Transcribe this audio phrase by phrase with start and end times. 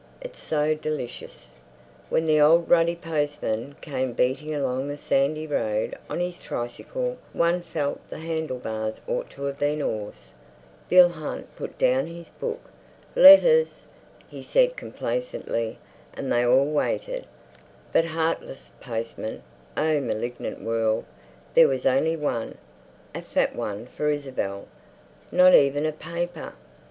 [0.19, 1.57] It's so delicious."
[2.09, 7.61] When the old ruddy postman came beating along the sandy road on his tricycle one
[7.61, 10.31] felt the handle bars ought to have been oars.
[10.89, 12.71] Bill Hunt put down his book.
[13.15, 13.85] "Letters,"
[14.27, 15.77] he said complacently,
[16.15, 17.27] and they all waited.
[17.93, 21.05] But, heartless postman—O malignant world!
[21.53, 22.57] There was only one,
[23.13, 24.65] a fat one for Isabel.
[25.31, 26.53] Not even a paper.